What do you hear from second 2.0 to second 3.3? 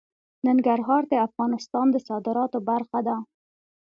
صادراتو برخه ده.